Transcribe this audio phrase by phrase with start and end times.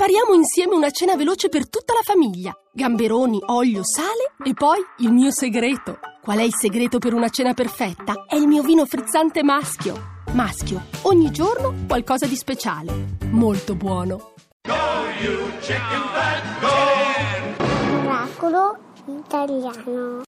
[0.00, 2.56] Prepariamo insieme una cena veloce per tutta la famiglia.
[2.72, 5.98] Gamberoni, olio, sale e poi il mio segreto.
[6.22, 8.24] Qual è il segreto per una cena perfetta?
[8.26, 10.22] È il mio vino frizzante maschio.
[10.32, 13.18] Maschio, ogni giorno qualcosa di speciale.
[13.28, 14.32] Molto buono.
[17.92, 20.22] Oracolo italiano.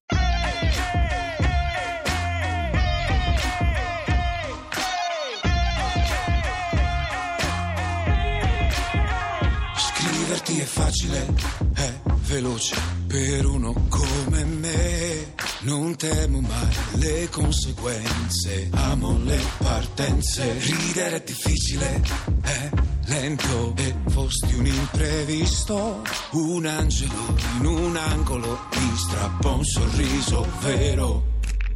[10.52, 11.34] Scriverti è facile,
[11.74, 11.92] è
[12.26, 15.34] veloce per uno come me.
[15.60, 20.58] Non temo mai le conseguenze, amo le partenze.
[20.58, 22.02] Ridere è difficile,
[22.42, 22.70] è
[23.06, 26.02] lento e fosti un imprevisto.
[26.32, 31.30] Un angelo in un angolo mi strappa un sorriso vero.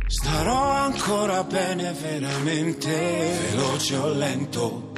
[0.07, 4.93] Starò ancora bene veramente, veloce o lento.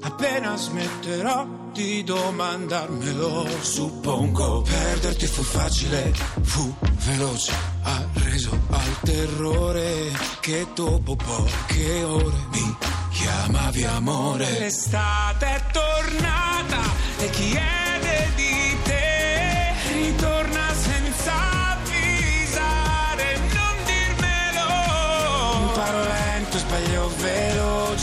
[0.00, 10.66] Appena smetterò di domandarmelo, suppongo perderti fu facile, fu veloce, ha reso al terrore che
[10.74, 12.76] dopo poche ore mi
[13.10, 14.58] chiamavi amore.
[14.58, 16.80] L'estate è tornata
[17.20, 20.97] e chiede di te, ritorna senza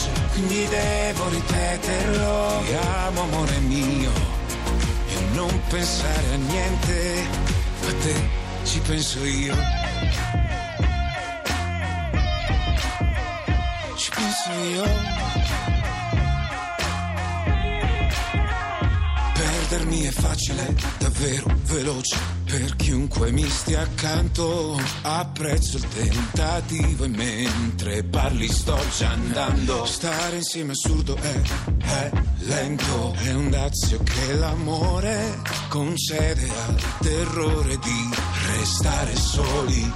[0.05, 2.63] veloce, quindi devo ripeterlo.
[2.65, 4.11] Ti amo amore mio
[5.09, 7.27] e non pensare a niente,
[7.87, 8.29] a te
[8.63, 9.55] ci penso io.
[13.95, 14.83] Ci penso io.
[19.33, 22.17] Perdermi è facile, davvero veloce,
[22.57, 24.79] per chiunque mi stia accanto.
[25.01, 29.85] Apprezzo il tentativo e mentre parli sto già andando.
[29.85, 31.41] Stare insieme è assurdo è,
[31.79, 38.09] è lento, è un dazio che l'amore concede al terrore di
[38.55, 39.93] restare soli.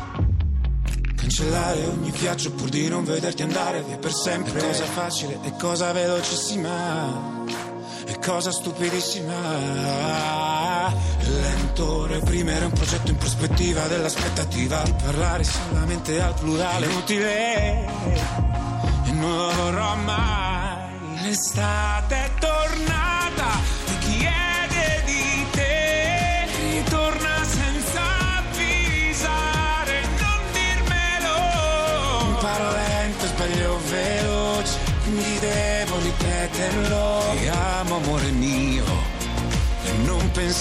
[1.15, 4.59] Cancellare ogni viaggio pur di non vederti andare via per sempre.
[4.59, 7.45] È cosa facile e cosa velocissima.
[8.05, 10.48] E cosa stupidissima.
[11.79, 14.81] Lento reprimere un progetto in prospettiva dell'aspettativa.
[14.83, 16.85] Di parlare solamente al plurale.
[16.87, 17.85] Inutile.
[19.05, 21.21] E non lo vorrò mai.
[21.21, 22.98] L'estate è tornata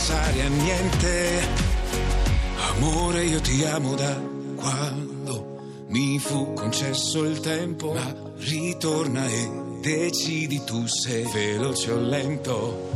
[0.09, 1.49] pensare a niente.
[2.71, 4.19] Amore, io ti amo da
[4.57, 9.51] quando mi fu concesso il tempo, ma ritorna e
[9.83, 12.91] decidi tu se veloce o lento.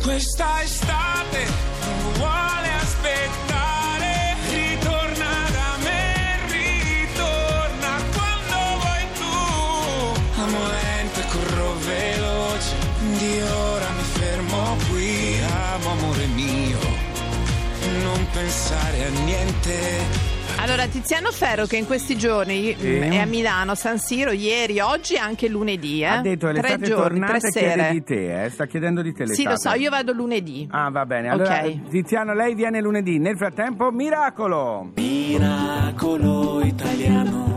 [0.00, 1.46] Questa estate
[1.84, 10.40] non vuole aspettare, ritorna da me, ritorna quando vuoi tu.
[10.40, 12.74] Amo lento e corro veloce,
[13.18, 13.40] di
[18.34, 20.32] pensare a niente.
[20.56, 22.96] Allora, Tiziano Ferro, che in questi giorni Sì.
[22.98, 26.00] è a Milano, San Siro, ieri, oggi e anche lunedì.
[26.02, 26.06] Eh?
[26.06, 27.90] Ha detto tre l'estate giorni, tornata tre e chiede sere.
[27.92, 28.50] di te, eh?
[28.50, 29.40] sta chiedendo di te l'estate.
[29.42, 30.66] Sì, lo so, io vado lunedì.
[30.70, 31.28] Ah, va bene.
[31.28, 31.88] Allora, Ok.
[31.90, 33.18] Tiziano, lei viene lunedì.
[33.18, 34.90] Nel frattempo, miracolo!
[34.94, 37.53] Miracolo italiano.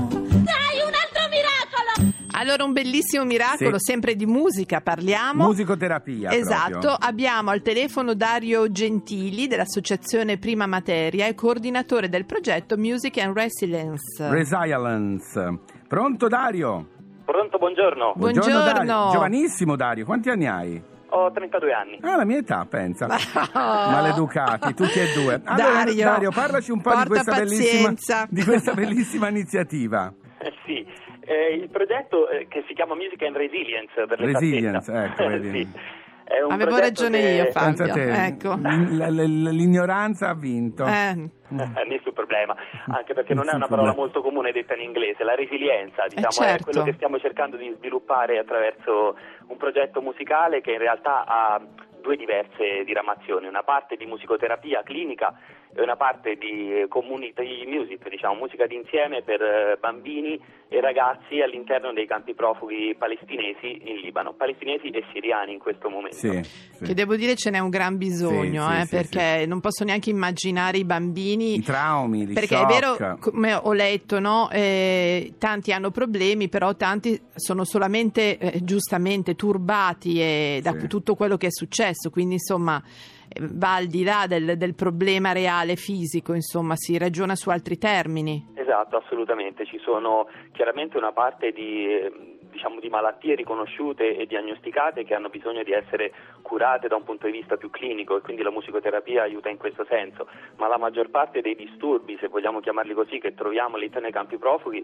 [2.39, 3.91] Allora, un bellissimo miracolo, Sì.
[3.91, 5.45] sempre di musica parliamo.
[5.45, 6.31] Musicoterapia.
[6.31, 6.95] Esatto, proprio.
[6.99, 14.29] abbiamo al telefono Dario Gentili dell'associazione Prima Materia e coordinatore del progetto Music and Resilience.
[14.29, 15.59] Resilience.
[15.87, 16.87] Pronto, Dario?
[17.25, 18.13] Pronto, buongiorno.
[18.15, 18.59] Buongiorno.
[18.59, 19.09] Dario.
[19.11, 20.05] Giovanissimo, Dario.
[20.05, 20.81] Quanti anni hai?
[21.09, 21.97] Ho 32 anni.
[22.01, 23.07] Ah, la mia età, pensa.
[23.53, 25.41] Maleducati, tutti e due.
[25.45, 30.13] Allora, Dario, Dario, parlaci un po' di questa, di questa bellissima iniziativa.
[30.39, 30.85] Eh, sì,
[31.27, 35.23] eh, il progetto eh, che si chiama Music and Resilience per Resilience, l'esattezza.
[35.23, 35.69] ecco, vedi.
[35.77, 36.05] Sì.
[36.27, 37.85] È un Avevo ragione che- io, Fabio.
[37.95, 38.55] Ecco.
[38.55, 40.84] l- l- l'ignoranza ha vinto.
[40.85, 42.53] Eh, Eh, nessun problema,
[42.87, 45.23] anche perché non è una parola molto comune detta in inglese.
[45.23, 46.63] La resilienza, diciamo, certo.
[46.69, 49.16] è quello che stiamo cercando di sviluppare attraverso
[49.47, 51.61] un progetto musicale che in realtà ha
[52.02, 55.38] due diverse diramazioni, una parte di musicoterapia clinica
[55.76, 60.40] e una parte di eh, community music, diciamo musica d'insieme per eh, bambini
[60.70, 66.16] e ragazzi all'interno dei campi profughi palestinesi in Libano, palestinesi e siriani in questo momento.
[66.17, 66.84] Sì, sì.
[66.85, 70.09] Che devo dire ce n'è un gran bisogno, Sì, eh, sì, perché non posso neanche
[70.09, 71.55] immaginare i bambini.
[71.55, 72.70] I traumi, gli perché shock.
[72.72, 74.50] è vero, come ho letto, no?
[74.52, 80.88] eh, tanti hanno problemi, però tanti sono solamente eh, giustamente turbati e da Sì.
[80.88, 81.86] tutto quello che è successo.
[81.87, 82.81] Successo, quindi insomma
[83.29, 87.78] eh, va al di là del, del problema reale fisico, insomma si ragiona su altri
[87.78, 88.45] termini.
[88.55, 95.03] Esatto, assolutamente, ci sono chiaramente una parte di, eh, diciamo, di malattie riconosciute e diagnosticate
[95.03, 96.11] che hanno bisogno di essere
[96.41, 99.85] curate da un punto di vista più clinico e quindi la musicoterapia aiuta in questo
[99.85, 100.27] senso,
[100.57, 104.37] ma la maggior parte dei disturbi, se vogliamo chiamarli così, che troviamo all'interno dei campi
[104.37, 104.83] profughi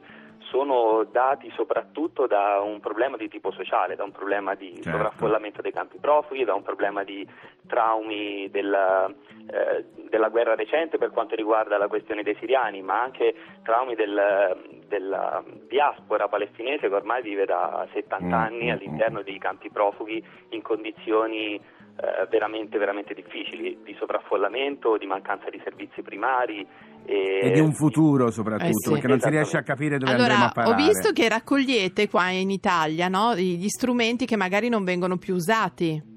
[0.51, 4.89] sono dati soprattutto da un problema di tipo sociale, da un problema di Certo.
[4.91, 7.27] sovraffollamento dei campi profughi, da un problema di
[7.67, 13.33] traumi della, eh, della guerra recente per quanto riguarda la questione dei siriani, ma anche
[13.63, 17.62] traumi del- della diaspora palestinese che ormai vive da
[17.93, 23.95] 70 Mm, anni mm, all'interno dei campi profughi in condizioni eh, veramente, veramente difficili, di
[23.99, 26.65] sovraffollamento, di mancanza di servizi primari.
[27.05, 28.91] E, E di un futuro soprattutto, Eh sì.
[28.91, 30.73] perché non si riesce a capire dove andremo Allora, a parare.
[30.73, 35.35] ho visto che raccogliete qua in Italia no, gli strumenti che magari non vengono più
[35.35, 36.12] usati.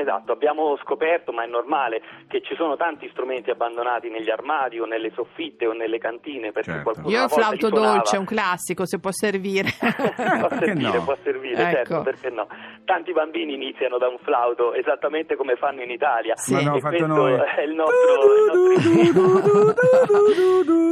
[0.00, 4.86] Esatto, abbiamo scoperto, ma è normale, che ci sono tanti strumenti abbandonati negli armadi o
[4.86, 6.84] nelle soffitte o nelle cantine perché Certo.
[6.90, 9.68] qualcuno Io il flauto dolce, un classico, se può servire.
[9.78, 11.04] può Perché servire, no?
[11.04, 11.70] può servire, Ecco.
[11.76, 12.46] certo, perché no.
[12.84, 16.34] Tanti bambini iniziano da un flauto esattamente come fanno in Italia.
[16.36, 16.52] Sì.
[16.54, 17.32] Ma abbiamo E fatto questo noi.
[17.56, 18.18] è il nostro,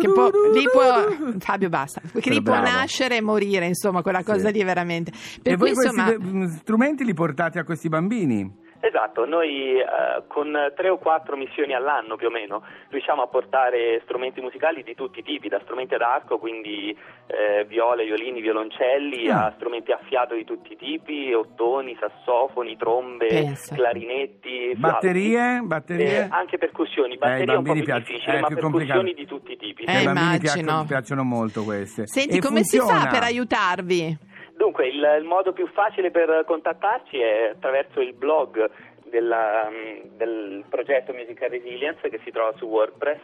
[0.01, 1.07] che può, lì può,
[1.39, 4.53] Fabio basta, che lì può nascere e morire, insomma, quella cosa Sì.
[4.53, 5.11] lì veramente.
[5.43, 8.67] Per e cui, voi insomma, questi mm, strumenti li portate a questi bambini?
[8.81, 9.87] Esatto, noi eh,
[10.29, 14.95] con tre o quattro missioni all'anno più o meno riusciamo a portare strumenti musicali di
[14.95, 16.97] tutti i tipi, da strumenti ad arco, quindi
[17.27, 19.47] eh, viole, violini, violoncelli, Ah.
[19.47, 23.75] a strumenti a fiato di tutti i tipi, ottoni, sassofoni, trombe, Pensa.
[23.75, 24.73] clarinetti.
[24.77, 25.61] Batterie?
[25.65, 26.19] Batterie?
[26.25, 29.27] Eh, anche percussioni, ai batterie un po' più piace- difficili, è ma più percussioni di
[29.27, 29.83] tutti i tipi.
[29.85, 30.53] Eh, ai bambini immagino.
[30.55, 32.07] piacciono, piacciono molto queste.
[32.07, 33.11] senti, E come si fa funziona?
[33.11, 34.19] per aiutarvi?
[34.59, 38.69] Dunque, il, il modo più facile per contattarci è attraverso il blog
[39.09, 43.21] della, mm, del progetto Musical Resilience che si trova su WordPress,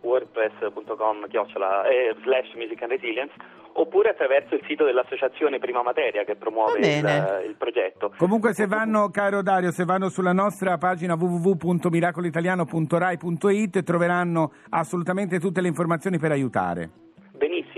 [0.00, 3.32] wordpress.com chiocciola, eh, slash Music and Resilience,
[3.74, 8.12] oppure attraverso il sito dell'associazione Prima Materia che promuove il, il progetto.
[8.18, 15.68] Comunque se vanno, caro Dario, se vanno sulla nostra pagina www.miracolitaliano.rai.it troveranno assolutamente tutte le
[15.68, 17.11] informazioni per aiutare.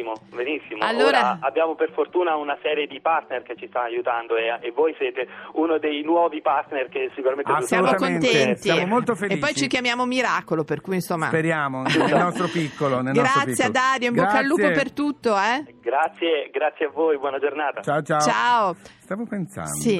[0.04, 0.84] Benissimo, benissimo.
[0.84, 4.70] Allora- Ora abbiamo per fortuna una serie di partner che ci stanno aiutando e, e
[4.72, 8.56] voi siete uno dei nuovi partner che sicuramente Ah, Siamo contenti.
[8.60, 9.38] siamo molto felici.
[9.38, 11.26] E poi ci chiamiamo Miracolo, per cui insomma.
[11.26, 13.00] Speriamo, nel nostro piccolo.
[13.00, 13.72] Nel nostro Grazie a piccolo.
[13.72, 14.82] Dario, in bocca al lupo Grazie.
[14.82, 15.74] per tutto, eh?
[15.80, 17.80] Grazie, grazie a voi, buona giornata.
[17.80, 18.20] Ciao, ciao.
[18.20, 18.74] Ciao.
[19.00, 19.96] Stavo pensando, Sì.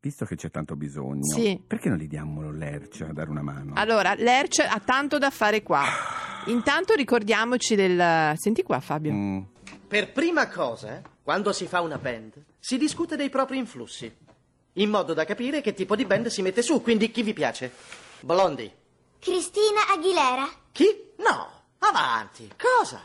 [0.00, 1.60] Visto che c'è tanto bisogno, Sì.
[1.66, 3.72] perché non gli diamo l'erce a dare una mano?
[3.74, 5.82] Allora, l'Erce ha tanto da fare qua.
[6.46, 8.32] Intanto ricordiamoci del...
[8.36, 9.12] Senti qua Fabio.
[9.12, 9.40] Mm.
[9.88, 14.10] Per prima cosa, quando si fa una band, si discute dei propri influssi,
[14.74, 17.72] in modo da capire che tipo di band si mette su, quindi chi vi piace.
[18.20, 18.70] Blondi.
[19.18, 20.48] Cristina Aguilera.
[20.72, 20.86] Chi?
[21.16, 21.48] No,
[21.78, 22.48] avanti.
[22.56, 23.00] Cosa?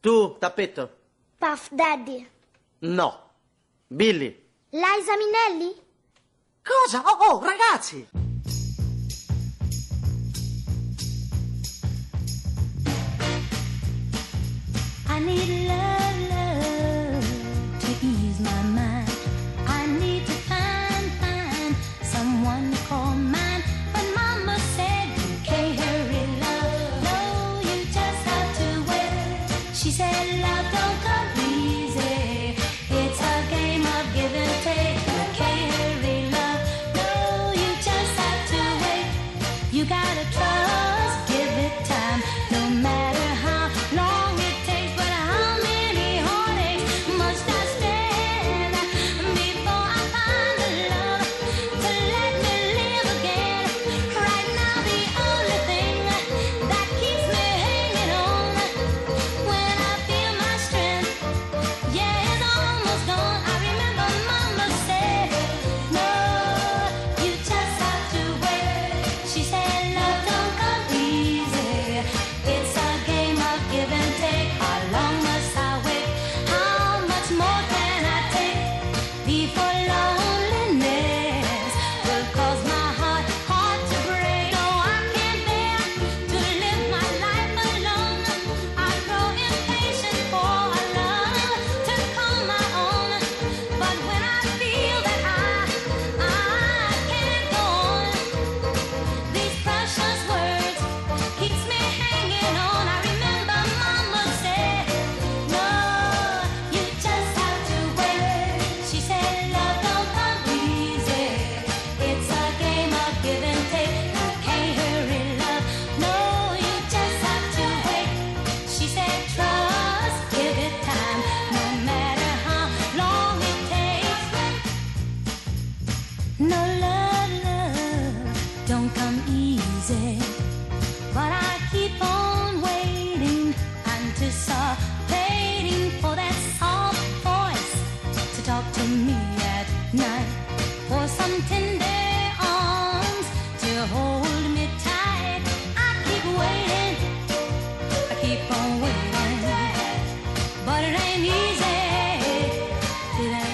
[0.00, 0.96] Tu, tappetto?
[1.36, 2.26] Puff Daddy.
[2.80, 3.28] No.
[3.86, 4.46] Billy.
[4.70, 5.74] Liza Minnelli.
[6.70, 7.02] Cosa?
[7.04, 8.06] Oh, oh, ragazzi!
[15.08, 19.10] I need love, love to ease my mind.
[19.66, 21.74] I need to find, find
[22.04, 23.62] someone to call mine.
[23.92, 27.02] But Mama said you can't hurry love.
[27.02, 29.74] No, you just have to wait.
[29.74, 30.59] She said love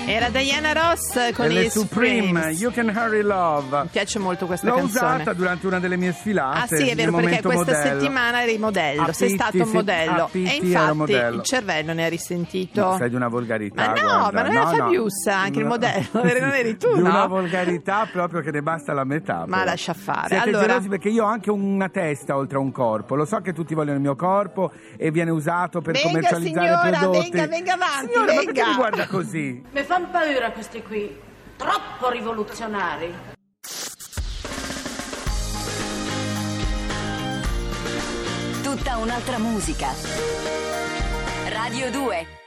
[0.08, 2.60] Era Diana Ross con le i Supreme, Supremes.
[2.60, 3.82] You Can Hurry Love.
[3.82, 5.14] Mi piace molto questa L'ho canzone.
[5.16, 6.58] usata durante una delle mie sfilate.
[6.58, 8.00] Ah sì, è vero, perché questa modello.
[8.00, 10.24] settimana eri modello, A sei stato un modello.
[10.24, 11.36] a Pitti e infatti modello.
[11.36, 12.80] il cervello ne ha risentito.
[12.84, 13.84] No, sei di una volgarità.
[13.86, 14.30] Ma no, guarda.
[14.32, 14.76] ma non era No, no.
[14.76, 15.70] Fabiussa, anche il No.
[15.70, 17.08] modello, non eri tu, Di no?
[17.10, 19.38] una volgarità proprio che ne basta la metà.
[19.48, 19.64] Ma però.
[19.64, 20.28] lascia fare.
[20.28, 23.16] Siete Allora- gelosi perché io ho anche una testa oltre a un corpo.
[23.16, 26.98] Lo so che tutti vogliono il mio corpo e viene usato per Venga, commercializzare signora,
[27.00, 27.30] prodotti.
[27.30, 28.68] venga, venga avanti, Signora, ma perché venga.
[28.68, 29.62] mi guarda così?
[29.96, 31.18] Fanno paura questi qui,
[31.56, 33.14] troppo rivoluzionari.
[38.62, 39.88] Tutta un'altra musica.
[41.48, 42.45] Radio 2